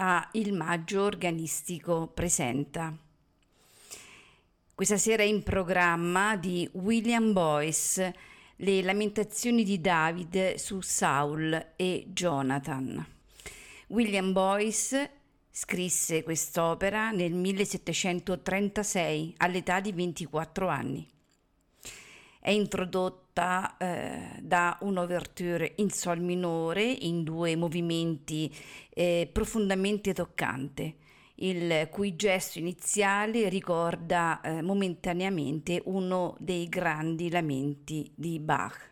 [0.00, 2.96] a Il Maggio Organistico Presenta.
[4.72, 8.14] Questa sera in programma di William Boyce
[8.56, 13.04] le lamentazioni di David su Saul e Jonathan.
[13.88, 15.10] William Boyce
[15.50, 21.17] scrisse quest'opera nel 1736 all'età di 24 anni.
[22.48, 28.50] È introdotta eh, da un'ouverture in sol minore in due movimenti
[28.88, 30.94] eh, profondamente toccante,
[31.34, 38.87] il cui gesto iniziale ricorda eh, momentaneamente uno dei grandi lamenti di Bach.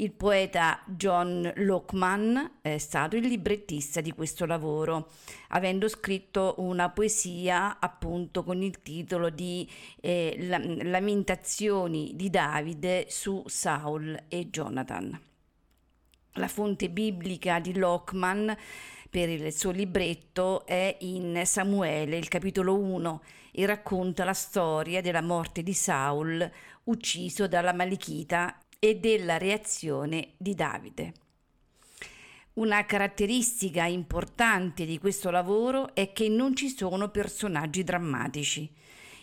[0.00, 5.10] Il poeta John Lockman è stato il librettista di questo lavoro,
[5.48, 9.68] avendo scritto una poesia appunto con il titolo di
[10.00, 10.36] eh,
[10.84, 15.20] Lamentazioni di Davide su Saul e Jonathan.
[16.34, 18.56] La fonte biblica di Lockman
[19.10, 25.22] per il suo libretto è in Samuele, il capitolo 1, e racconta la storia della
[25.22, 26.48] morte di Saul,
[26.84, 31.12] ucciso dalla Malichita e della reazione di Davide.
[32.54, 38.70] Una caratteristica importante di questo lavoro è che non ci sono personaggi drammatici.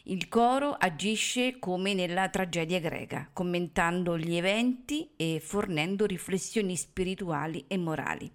[0.04, 7.78] Il coro agisce come nella tragedia greca, commentando gli eventi e fornendo riflessioni spirituali e
[7.78, 8.30] morali,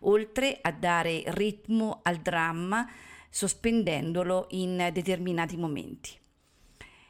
[0.00, 2.90] oltre a dare ritmo al dramma
[3.30, 6.24] sospendendolo in determinati momenti.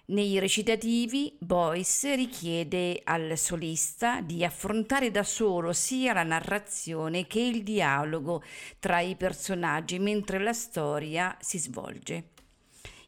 [0.08, 7.64] Nei recitativi, Boyce richiede al solista di affrontare da solo sia la narrazione che il
[7.64, 8.44] dialogo
[8.78, 12.28] tra i personaggi mentre la storia si svolge.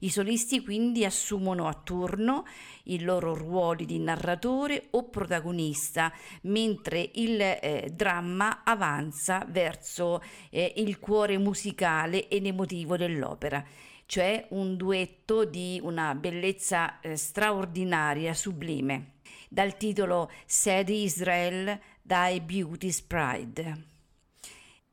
[0.01, 2.45] I solisti quindi assumono a turno
[2.85, 10.21] i loro ruoli di narratore o protagonista, mentre il eh, dramma avanza verso
[10.51, 13.65] eh, il cuore musicale ed emotivo dell'opera
[14.09, 19.17] cioè un duetto di una bellezza eh, straordinaria, sublime,
[19.51, 23.85] dal titolo Said Israel, Thy Beauty's Pride.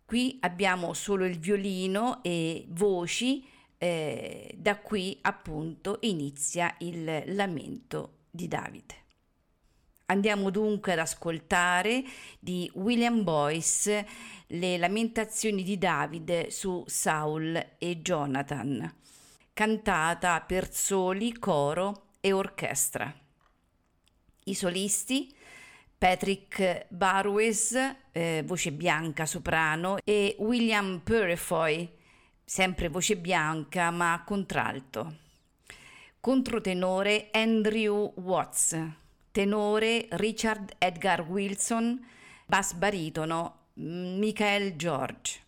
[0.03, 8.49] Qui abbiamo solo il violino e voci, eh, da qui appunto inizia il lamento di
[8.49, 8.95] Davide.
[10.07, 12.03] Andiamo dunque ad ascoltare
[12.37, 14.05] di William Boyce
[14.47, 19.03] le lamentazioni di Davide su Saul e Jonathan
[19.55, 23.11] cantata per soli, coro e orchestra.
[24.43, 25.33] I solisti
[25.97, 27.73] Patrick Barwes,
[28.11, 31.89] eh, voce bianca soprano, e William Purifoy,
[32.43, 35.19] sempre voce bianca ma contralto.
[36.19, 38.77] Controtenore Andrew Watts,
[39.31, 42.05] tenore Richard Edgar Wilson,
[42.45, 45.44] bass baritono Michael George.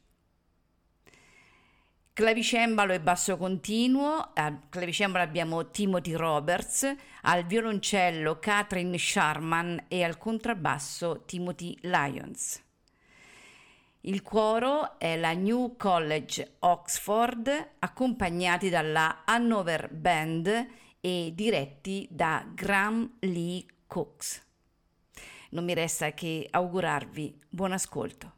[2.17, 10.17] Clavicembalo e basso continuo, al clavicembalo abbiamo Timothy Roberts, al violoncello Catherine Sharman e al
[10.17, 12.59] contrabbasso Timothy Lyons.
[14.01, 20.67] Il cuoro è la New College Oxford, accompagnati dalla Hanover Band
[20.99, 24.43] e diretti da Graham Lee Cooks.
[25.51, 28.33] Non mi resta che augurarvi buon ascolto.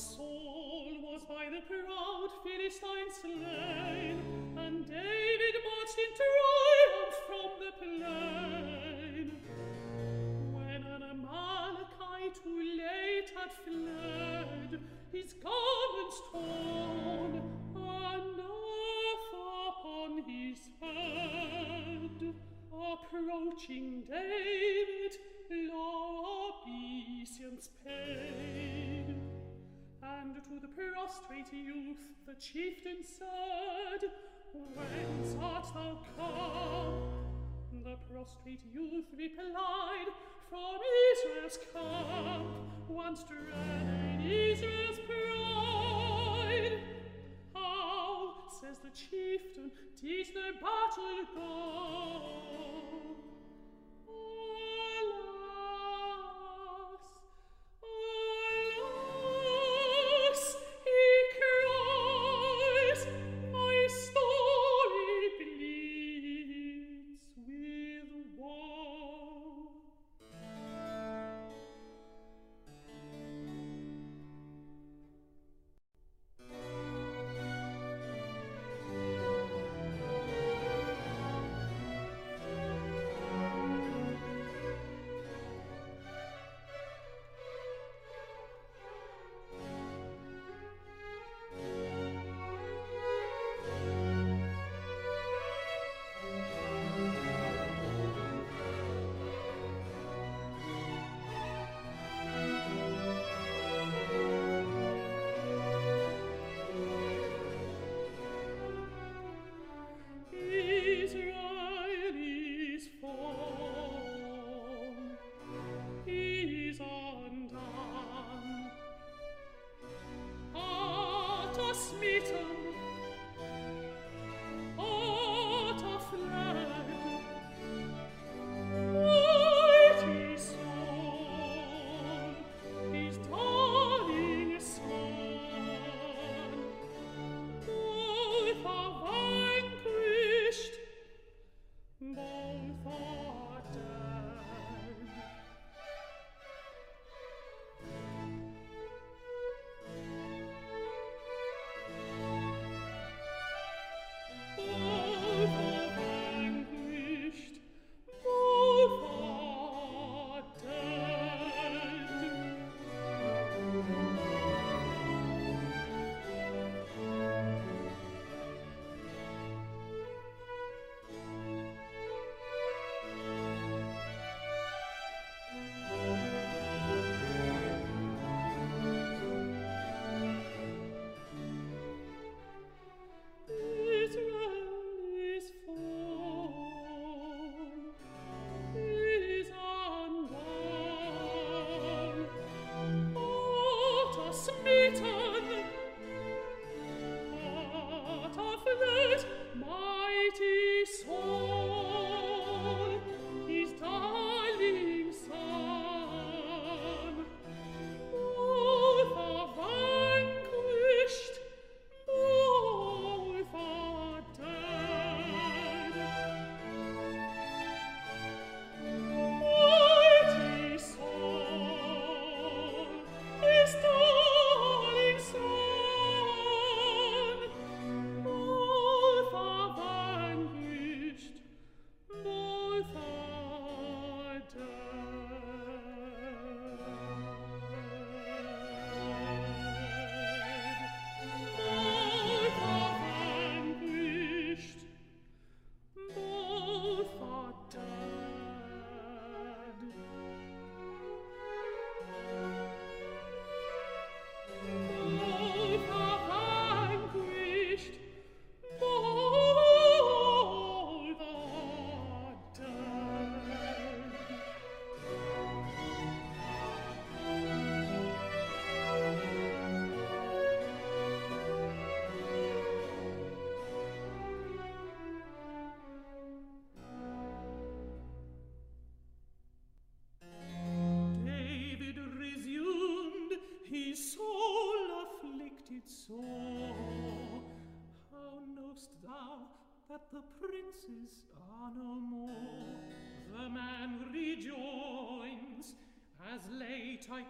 [0.00, 3.49] Saul was by the proud Philistine slain,
[32.30, 34.10] the chieftain said,
[34.52, 37.82] Whence art thou come?
[37.82, 40.06] The prostrate youth replied,
[40.48, 40.78] From
[41.10, 42.46] Israel's camp,
[42.88, 46.78] once dreaded Israel's pride.
[47.52, 52.89] How, says the chieftain, did the battle go?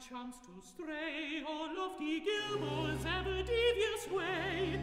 [0.08, 4.80] chance to stray or lofty Gilmore's ever devious way,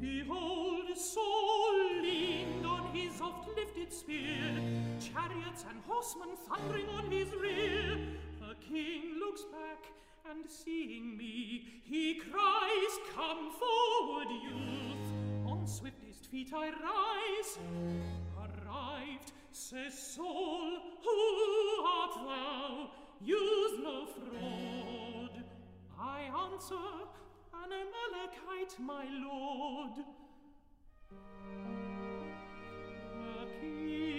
[0.00, 4.38] behold, Saul leaned on his oft-lifted spear,
[5.00, 7.98] chariots and horsemen thundering on his rear,
[8.38, 9.90] the king looks back,
[10.30, 15.50] and seeing me, he cries, Come forward, youth!
[15.50, 17.58] On swiftest feet I rise.
[18.38, 22.99] Arrived, says Saul, Who art thou?
[23.20, 25.44] use no fraud.
[25.98, 26.74] I answer,
[27.54, 30.04] an Amalekite, my lord.
[33.18, 34.09] The king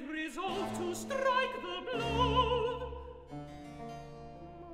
[0.00, 2.92] yet resolved to strike the blow.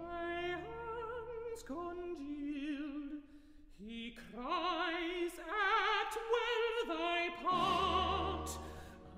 [0.02, 3.22] My hands congealed,
[3.78, 8.50] he cries at well thy part.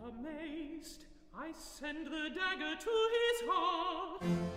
[0.09, 1.05] Amazed,
[1.37, 4.50] I send the dagger to his heart.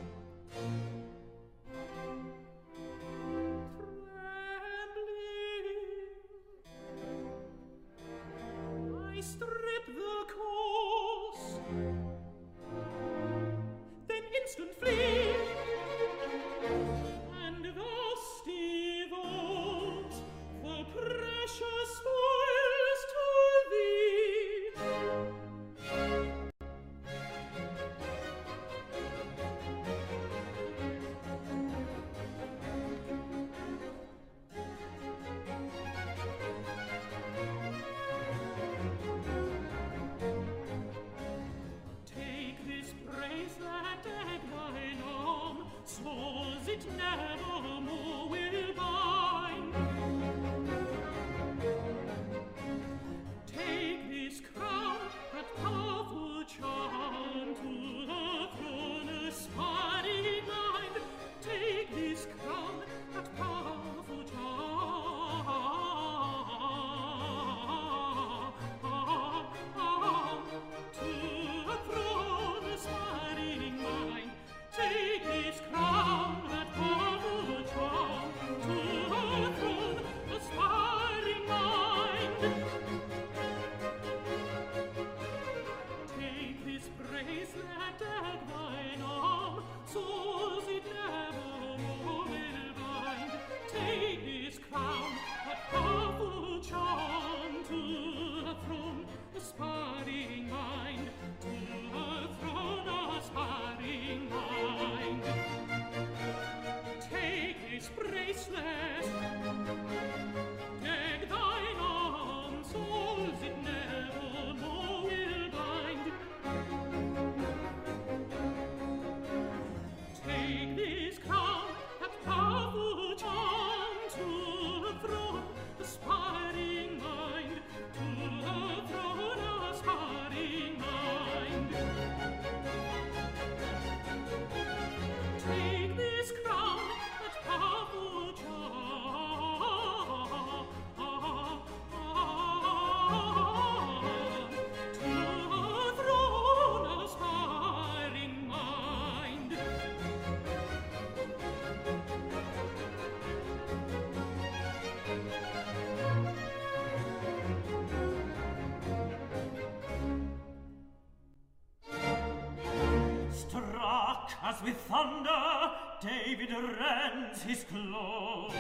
[164.63, 165.71] with thunder,
[166.01, 168.53] David rends his clothes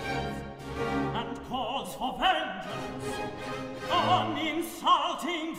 [0.77, 3.15] and calls for vengeance
[3.91, 5.52] on insulting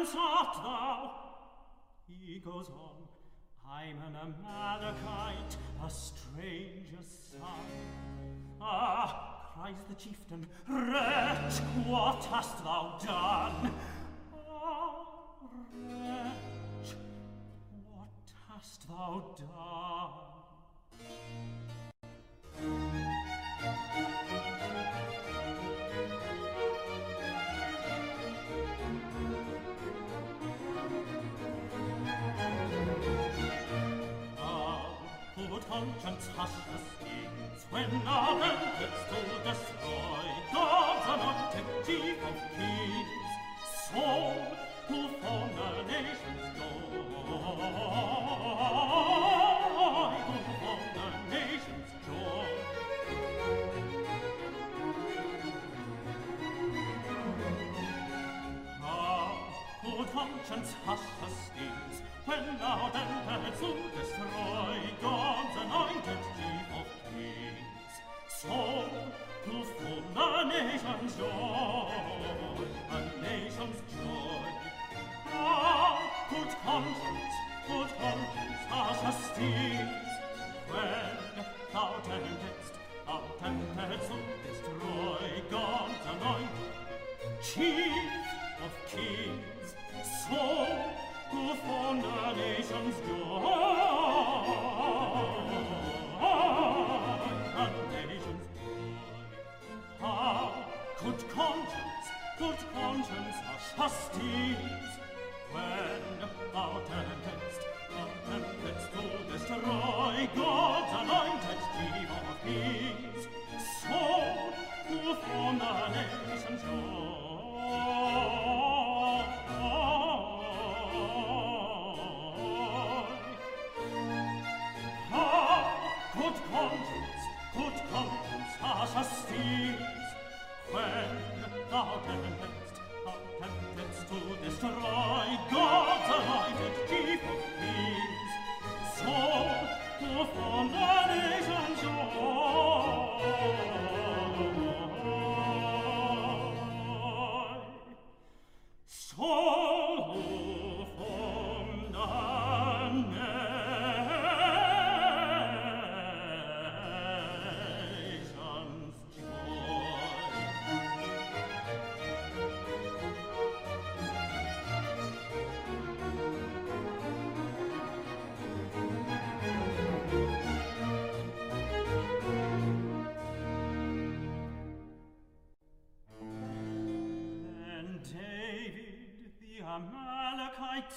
[0.00, 1.10] hands art thou?
[2.08, 2.96] He goes on,
[3.68, 7.42] I'm an Amalekite, a stranger's son.
[8.60, 13.72] Ah, cries the chieftain, wretch, what hast thou done?
[71.18, 71.49] Joy,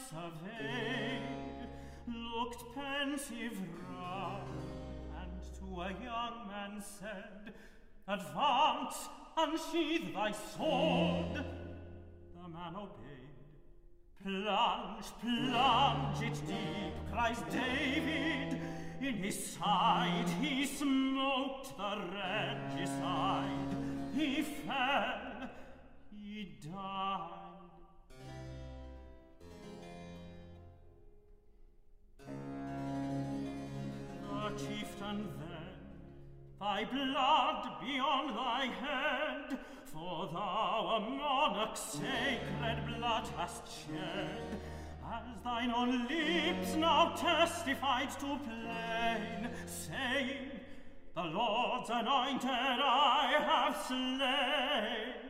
[0.10, 1.22] surveyed,
[2.08, 3.58] looked pensive
[3.90, 4.62] round,
[5.20, 7.54] and to a young man said,
[8.08, 11.36] Advance, unsheath thy sword.
[11.36, 13.24] The man obeyed.
[14.22, 18.60] Plunge, plunge it deep, cries David.
[19.02, 23.76] In his side he smote the regicide.
[24.16, 25.50] He fell,
[26.10, 27.33] he died.
[34.58, 35.74] chieftain then,
[36.60, 44.60] thy blood be on thy head, for thou a monarch's sacred blood hast shed,
[45.14, 50.52] as thine own lips now testified to plain, saying,
[51.16, 55.24] The Lord's anointed I have slain.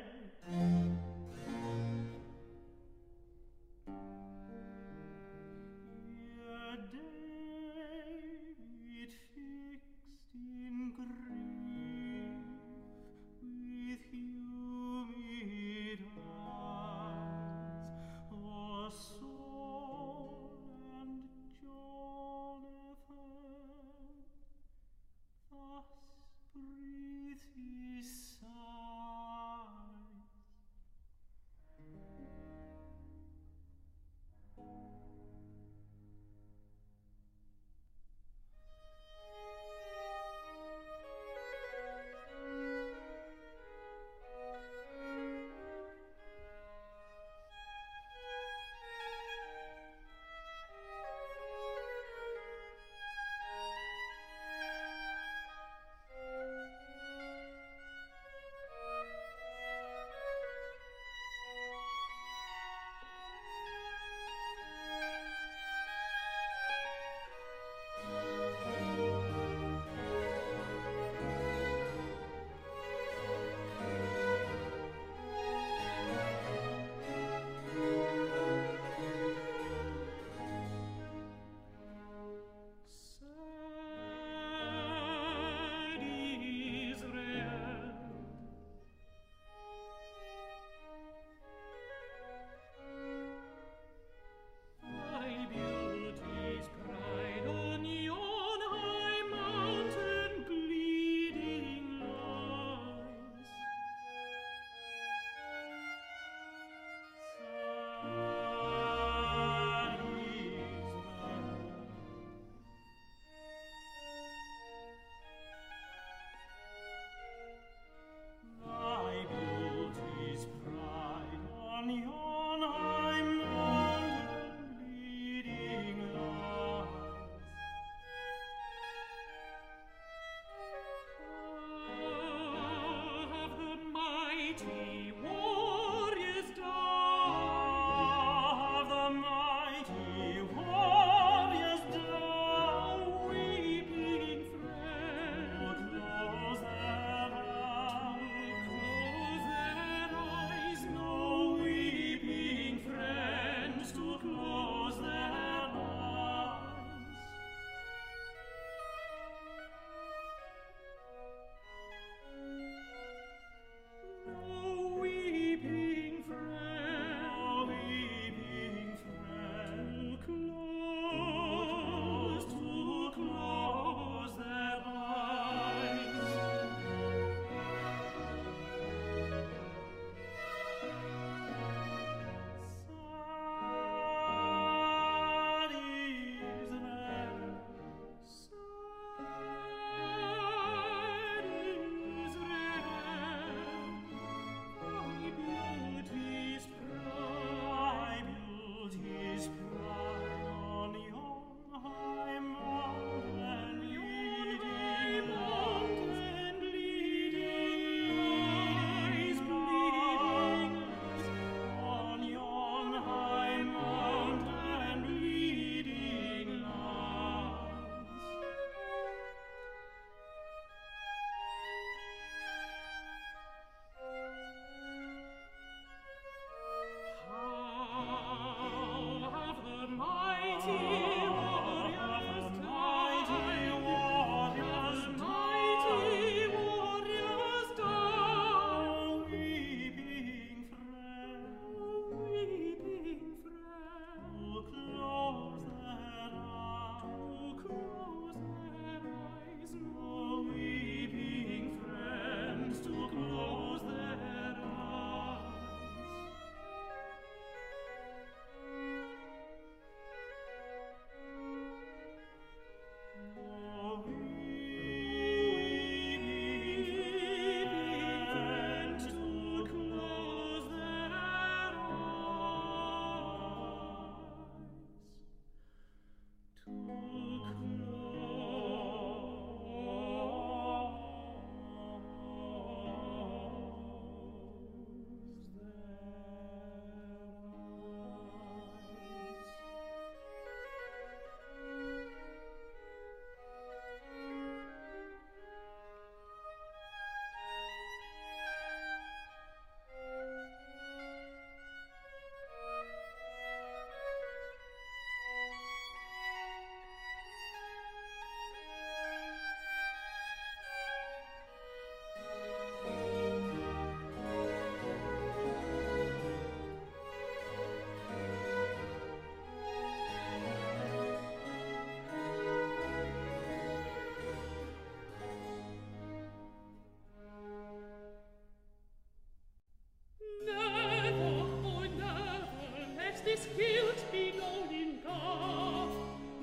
[333.43, 335.91] His guilt be known in God,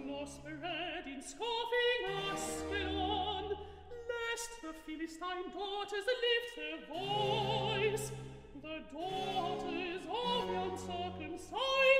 [0.05, 8.13] nor spread in scoffing Askelon, lest the Philistine daughters lift their voice,
[8.61, 12.00] the daughters of the uncircumcised